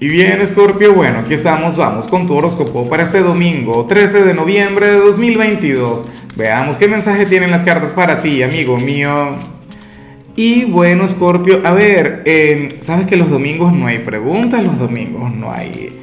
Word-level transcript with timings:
Y 0.00 0.06
bien, 0.06 0.46
Scorpio, 0.46 0.94
bueno, 0.94 1.18
aquí 1.18 1.34
estamos, 1.34 1.76
vamos 1.76 2.06
con 2.06 2.28
tu 2.28 2.34
horóscopo 2.34 2.88
para 2.88 3.02
este 3.02 3.18
domingo, 3.18 3.84
13 3.84 4.22
de 4.22 4.32
noviembre 4.32 4.86
de 4.86 4.98
2022. 5.00 6.06
Veamos 6.36 6.78
qué 6.78 6.86
mensaje 6.86 7.26
tienen 7.26 7.50
las 7.50 7.64
cartas 7.64 7.92
para 7.92 8.22
ti, 8.22 8.44
amigo 8.44 8.78
mío. 8.78 9.34
Y 10.36 10.66
bueno, 10.66 11.04
Scorpio, 11.08 11.62
a 11.64 11.72
ver, 11.72 12.22
sabes 12.78 13.08
que 13.08 13.16
los 13.16 13.28
domingos 13.28 13.72
no 13.72 13.88
hay 13.88 13.98
preguntas, 13.98 14.62
los 14.62 14.78
domingos 14.78 15.34
no 15.34 15.50
hay, 15.50 15.98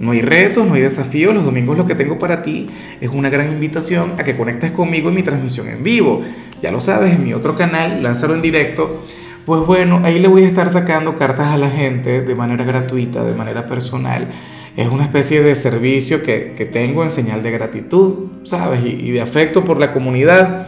no 0.00 0.10
hay 0.10 0.22
retos, 0.22 0.66
no 0.66 0.74
hay 0.74 0.82
desafíos, 0.82 1.32
los 1.32 1.44
domingos 1.44 1.78
lo 1.78 1.86
que 1.86 1.94
tengo 1.94 2.18
para 2.18 2.42
ti 2.42 2.68
es 3.00 3.10
una 3.10 3.30
gran 3.30 3.52
invitación 3.52 4.14
a 4.18 4.24
que 4.24 4.36
conectes 4.36 4.72
conmigo 4.72 5.10
en 5.10 5.14
mi 5.14 5.22
transmisión 5.22 5.68
en 5.68 5.84
vivo. 5.84 6.20
Ya 6.62 6.72
lo 6.72 6.80
sabes, 6.80 7.12
en 7.12 7.22
mi 7.22 7.32
otro 7.32 7.54
canal, 7.54 8.02
Lázaro 8.02 8.34
en 8.34 8.42
directo 8.42 9.04
pues 9.46 9.64
bueno, 9.64 10.00
ahí 10.02 10.18
le 10.18 10.26
voy 10.26 10.42
a 10.42 10.48
estar 10.48 10.68
sacando 10.70 11.14
cartas 11.14 11.46
a 11.46 11.56
la 11.56 11.70
gente 11.70 12.20
de 12.20 12.34
manera 12.34 12.64
gratuita, 12.64 13.22
de 13.22 13.32
manera 13.32 13.68
personal. 13.68 14.28
Es 14.76 14.88
una 14.88 15.04
especie 15.04 15.40
de 15.40 15.54
servicio 15.54 16.24
que, 16.24 16.68
tengo 16.72 17.04
en 17.04 17.10
señal 17.10 17.44
de 17.44 17.52
gratitud, 17.52 18.26
¿sabes? 18.42 18.84
Y, 18.84 19.12
de 19.12 19.20
afecto 19.20 19.64
por 19.64 19.78
la 19.78 19.92
comunidad. 19.92 20.66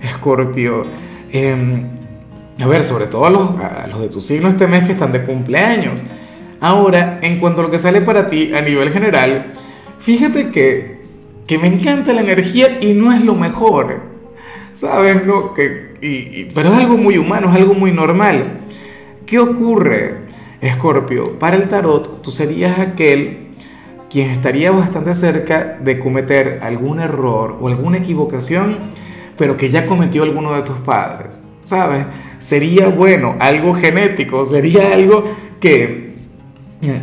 Escorpio. 0.00 0.84
Em, 1.32 1.88
a 2.60 2.66
ver, 2.68 2.84
sobre 2.84 3.06
todo 3.06 3.26
a 3.26 3.30
los, 3.30 3.50
los 3.90 4.00
de 4.00 4.08
tu 4.08 4.20
signo 4.20 4.48
este 4.48 4.68
mes 4.68 4.84
que 4.84 4.92
están 4.92 5.10
de 5.10 5.24
cumpleaños. 5.24 6.04
Ahora, 6.60 7.18
en 7.22 7.40
cuanto 7.40 7.62
a 7.62 7.64
lo 7.64 7.70
que 7.72 7.78
sale 7.78 8.00
para 8.00 8.28
ti 8.28 8.54
a 8.54 8.60
nivel 8.60 8.92
general, 8.92 9.54
fíjate 9.98 10.50
que, 10.50 11.00
que 11.48 11.58
me 11.58 11.66
encanta 11.66 12.12
la 12.12 12.20
energía 12.20 12.78
y 12.80 12.92
no 12.92 13.12
es 13.12 13.24
lo 13.24 13.34
mejor. 13.34 14.02
¿Sabes? 14.72 15.26
No? 15.26 15.52
Que, 15.52 15.89
pero 16.54 16.72
es 16.72 16.78
algo 16.78 16.96
muy 16.96 17.18
humano, 17.18 17.50
es 17.50 17.56
algo 17.56 17.74
muy 17.74 17.92
normal. 17.92 18.60
¿Qué 19.26 19.38
ocurre, 19.38 20.22
Escorpio? 20.60 21.38
Para 21.38 21.56
el 21.56 21.68
tarot, 21.68 22.22
tú 22.22 22.30
serías 22.30 22.78
aquel 22.78 23.48
quien 24.10 24.30
estaría 24.30 24.72
bastante 24.72 25.14
cerca 25.14 25.78
de 25.80 26.00
cometer 26.00 26.58
algún 26.62 27.00
error 27.00 27.58
o 27.60 27.68
alguna 27.68 27.98
equivocación, 27.98 28.78
pero 29.36 29.56
que 29.56 29.70
ya 29.70 29.86
cometió 29.86 30.24
alguno 30.24 30.52
de 30.54 30.62
tus 30.62 30.76
padres. 30.78 31.46
¿Sabes? 31.62 32.06
Sería, 32.38 32.88
bueno, 32.88 33.36
algo 33.38 33.74
genético, 33.74 34.44
sería 34.44 34.92
algo 34.92 35.24
que 35.60 36.14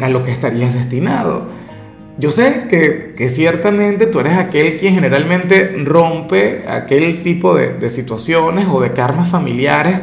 a 0.02 0.10
lo 0.10 0.24
que 0.24 0.32
estarías 0.32 0.74
destinado. 0.74 1.57
Yo 2.20 2.32
sé 2.32 2.64
que, 2.68 3.30
ciertamente 3.30 4.08
tú 4.08 4.20
eres 4.20 4.38
aquel 4.38 4.78
quien 4.78 4.96
generalmente 4.96 5.76
rompe 5.86 6.64
aquel 6.68 7.22
tipo 7.22 7.56
de, 7.56 7.90
situaciones 7.92 8.68
o 8.72 8.82
de 8.82 8.92
karmas 8.92 9.30
familiares, 9.30 10.00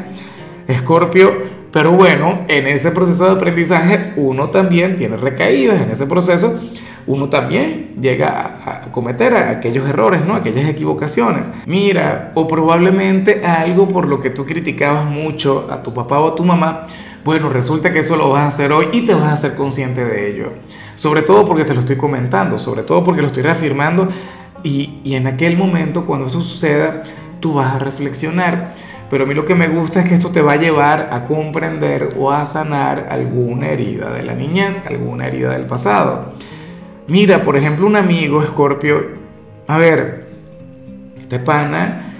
Escorpio, 0.68 1.32
pero 1.72 1.90
bueno, 1.90 2.42
en 2.46 2.68
ese 2.68 2.92
proceso 2.92 3.24
de 3.24 3.32
aprendizaje 3.32 4.12
uno 4.16 4.50
también 4.50 4.94
tiene 4.94 5.16
recaídas, 5.16 5.82
en 5.82 5.90
ese 5.90 6.06
proceso 6.06 6.60
uno 7.06 7.28
también 7.28 7.96
llega 8.00 8.60
a, 8.64 8.92
cometer 8.92 9.34
aquellos 9.34 9.88
errores, 9.88 10.24
¿no? 10.24 10.34
Aquellas 10.34 10.68
equivocaciones. 10.68 11.50
Mira, 11.66 12.30
o 12.34 12.46
probablemente 12.46 13.44
algo 13.44 13.88
por 13.88 14.06
lo 14.06 14.20
que 14.20 14.30
tú 14.30 14.46
criticabas 14.46 15.04
mucho 15.04 15.66
a 15.68 15.82
tu 15.82 15.92
papá 15.92 16.20
o 16.20 16.28
a 16.28 16.34
tu 16.34 16.44
mamá, 16.44 16.86
bueno, 17.24 17.48
resulta 17.48 17.90
que 17.90 18.00
eso 18.00 18.16
lo 18.16 18.28
vas 18.30 18.44
a 18.44 18.48
hacer 18.48 18.70
hoy 18.70 18.88
y 18.92 19.06
te 19.06 19.14
vas 19.14 19.32
a 19.32 19.36
ser 19.36 19.54
consciente 19.54 20.04
de 20.04 20.30
ello. 20.30 20.52
Sobre 20.94 21.22
todo 21.22 21.46
porque 21.46 21.64
te 21.64 21.72
lo 21.72 21.80
estoy 21.80 21.96
comentando, 21.96 22.58
sobre 22.58 22.82
todo 22.82 23.02
porque 23.02 23.22
lo 23.22 23.28
estoy 23.28 23.42
reafirmando 23.42 24.10
y, 24.62 25.00
en 25.04 25.26
aquel 25.26 25.56
momento 25.56 26.04
cuando 26.04 26.26
esto 26.26 26.42
suceda, 26.42 27.02
tú 27.40 27.54
vas 27.54 27.74
a 27.74 27.78
reflexionar. 27.78 28.74
Pero 29.10 29.24
a 29.24 29.26
mí 29.26 29.34
lo 29.34 29.46
que 29.46 29.54
me 29.54 29.68
gusta 29.68 30.00
es 30.00 30.08
que 30.08 30.14
esto 30.14 30.30
te 30.30 30.42
va 30.42 30.52
a 30.52 30.56
llevar 30.56 31.08
a 31.12 31.24
comprender 31.24 32.10
o 32.18 32.30
a 32.30 32.44
sanar 32.44 33.06
alguna 33.10 33.68
herida 33.68 34.10
de 34.12 34.22
la 34.22 34.34
niñez, 34.34 34.84
alguna 34.86 35.26
herida 35.26 35.52
del 35.52 35.66
pasado. 35.66 36.32
Mira, 37.06 37.42
por 37.42 37.56
ejemplo, 37.56 37.86
un 37.86 37.96
amigo, 37.96 38.42
Scorpio, 38.42 39.02
a 39.66 39.78
ver, 39.78 40.28
este 41.20 41.38
pana, 41.38 42.12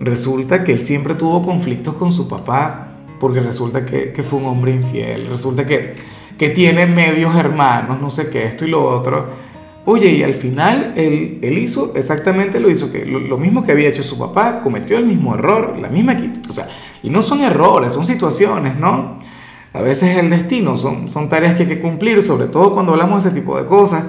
resulta 0.00 0.64
que 0.64 0.72
él 0.72 0.80
siempre 0.80 1.14
tuvo 1.14 1.42
conflictos 1.42 1.94
con 1.94 2.10
su 2.10 2.28
papá 2.28 2.89
porque 3.20 3.40
resulta 3.40 3.84
que, 3.84 4.22
fue 4.22 4.40
un 4.40 4.46
hombre 4.46 4.72
infiel, 4.72 5.26
resulta 5.26 5.66
que, 5.66 5.94
que 6.38 6.48
tiene 6.48 6.86
medios 6.86 7.36
hermanos, 7.36 8.00
no 8.00 8.10
sé 8.10 8.30
qué, 8.30 8.46
esto 8.46 8.64
y 8.64 8.70
lo 8.70 8.82
otro. 8.82 9.28
Oye, 9.84 10.10
y 10.10 10.22
al 10.22 10.34
final 10.34 10.94
él, 10.96 11.38
él 11.42 11.58
hizo 11.58 11.92
exactamente 11.94 12.60
lo, 12.60 12.70
hizo 12.70 12.90
que, 12.90 13.04
lo, 13.04 13.36
mismo 13.36 13.64
que 13.64 13.72
había 13.72 13.90
hecho 13.90 14.02
su 14.02 14.18
papá, 14.18 14.62
cometió 14.62 14.96
el 14.96 15.04
mismo 15.04 15.34
error, 15.34 15.78
la 15.78 15.88
misma... 15.88 16.16
O 16.48 16.52
sea, 16.52 16.66
y 17.02 17.10
no 17.10 17.22
son 17.22 17.40
errores, 17.40 17.92
son 17.92 18.06
situaciones, 18.06 18.76
¿no? 18.76 19.18
A 19.72 19.82
veces 19.82 20.10
es 20.10 20.16
el 20.16 20.30
destino, 20.30 20.76
son, 20.76 21.06
son 21.06 21.28
tareas 21.28 21.54
que 21.54 21.62
hay 21.62 21.68
que 21.68 21.80
cumplir, 21.80 22.22
sobre 22.22 22.46
todo 22.46 22.72
cuando 22.74 22.92
hablamos 22.92 23.22
de 23.22 23.30
ese 23.30 23.40
tipo 23.40 23.60
de 23.60 23.66
cosas. 23.66 24.04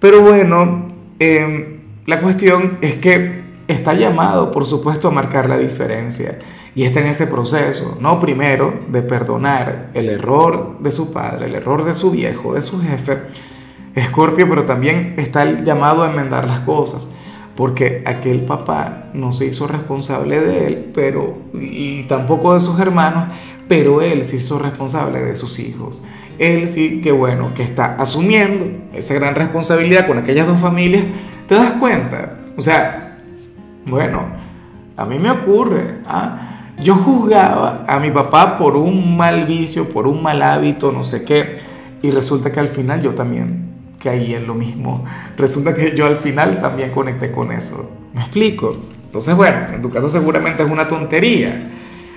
Pero 0.00 0.22
bueno, 0.22 0.88
em, 1.18 1.80
la 2.06 2.20
cuestión 2.20 2.78
es 2.80 2.96
que 2.96 3.42
está 3.68 3.94
llamado, 3.94 4.50
por 4.50 4.66
supuesto, 4.66 5.08
a 5.08 5.10
marcar 5.10 5.48
la 5.48 5.58
diferencia. 5.58 6.38
Y 6.74 6.84
está 6.84 7.00
en 7.00 7.08
ese 7.08 7.26
proceso, 7.26 7.98
no 8.00 8.18
primero 8.18 8.80
de 8.88 9.02
perdonar 9.02 9.90
el 9.92 10.08
error 10.08 10.78
de 10.80 10.90
su 10.90 11.12
padre, 11.12 11.46
el 11.46 11.54
error 11.54 11.84
de 11.84 11.92
su 11.92 12.10
viejo, 12.10 12.54
de 12.54 12.62
su 12.62 12.80
jefe, 12.80 13.18
Escorpio, 13.94 14.48
pero 14.48 14.64
también 14.64 15.14
está 15.18 15.44
llamado 15.62 16.02
a 16.02 16.10
enmendar 16.10 16.46
las 16.46 16.60
cosas, 16.60 17.10
porque 17.54 18.02
aquel 18.06 18.46
papá 18.46 19.10
no 19.12 19.32
se 19.32 19.46
hizo 19.46 19.66
responsable 19.66 20.40
de 20.40 20.66
él, 20.66 20.90
pero 20.94 21.36
y 21.52 22.04
tampoco 22.04 22.54
de 22.54 22.60
sus 22.60 22.80
hermanos, 22.80 23.24
pero 23.68 24.00
él 24.00 24.24
se 24.24 24.36
hizo 24.36 24.58
responsable 24.58 25.20
de 25.20 25.36
sus 25.36 25.58
hijos. 25.58 26.02
Él 26.38 26.66
sí 26.68 27.02
que 27.02 27.12
bueno, 27.12 27.52
que 27.54 27.62
está 27.62 27.96
asumiendo 27.96 28.66
esa 28.94 29.14
gran 29.14 29.34
responsabilidad 29.34 30.06
con 30.06 30.16
aquellas 30.16 30.46
dos 30.46 30.58
familias, 30.58 31.04
¿te 31.46 31.54
das 31.54 31.74
cuenta? 31.74 32.38
O 32.56 32.62
sea, 32.62 33.18
bueno, 33.84 34.22
a 34.96 35.04
mí 35.04 35.18
me 35.18 35.30
ocurre, 35.30 35.98
¿ah? 36.06 36.48
Yo 36.82 36.96
juzgaba 36.96 37.84
a 37.86 38.00
mi 38.00 38.10
papá 38.10 38.58
por 38.58 38.76
un 38.76 39.16
mal 39.16 39.46
vicio, 39.46 39.88
por 39.90 40.06
un 40.06 40.22
mal 40.22 40.42
hábito, 40.42 40.90
no 40.90 41.02
sé 41.02 41.24
qué, 41.24 41.56
y 42.02 42.10
resulta 42.10 42.50
que 42.50 42.58
al 42.58 42.68
final 42.68 43.00
yo 43.00 43.14
también 43.14 43.72
caí 44.02 44.34
en 44.34 44.46
lo 44.46 44.54
mismo. 44.54 45.04
Resulta 45.36 45.74
que 45.74 45.94
yo 45.96 46.06
al 46.06 46.16
final 46.16 46.58
también 46.60 46.90
conecté 46.90 47.30
con 47.30 47.52
eso. 47.52 47.90
¿Me 48.12 48.20
explico? 48.20 48.76
Entonces, 49.04 49.36
bueno, 49.36 49.66
en 49.72 49.80
tu 49.80 49.90
caso 49.90 50.08
seguramente 50.08 50.64
es 50.64 50.70
una 50.70 50.88
tontería. 50.88 51.70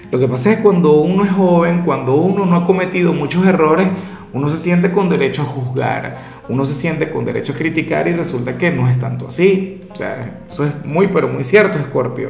Lo 0.10 0.20
que 0.20 0.28
pasa 0.28 0.52
es 0.52 0.58
que 0.58 0.64
cuando 0.64 0.94
uno 1.02 1.24
es 1.26 1.32
joven, 1.32 1.84
cuando 1.84 2.16
uno 2.16 2.46
no 2.46 2.56
ha 2.56 2.66
cometido 2.66 3.14
muchos 3.14 3.46
errores, 3.46 3.88
uno 4.34 4.50
se 4.50 4.58
siente 4.58 4.92
con 4.92 5.10
derecho 5.10 5.44
a 5.44 5.46
juzgar, 5.46 6.18
uno 6.50 6.66
se 6.66 6.74
siente 6.74 7.10
con 7.10 7.24
derecho 7.24 7.54
a 7.54 7.56
criticar 7.56 8.08
y 8.08 8.14
resulta 8.14 8.58
que 8.58 8.72
no 8.72 8.90
es 8.90 9.00
tanto 9.00 9.28
así. 9.28 9.84
O 9.92 9.96
sea, 9.96 10.42
eso 10.48 10.66
es 10.66 10.86
muy, 10.86 11.08
pero 11.08 11.28
muy 11.28 11.44
cierto, 11.44 11.78
Scorpio. 11.80 12.30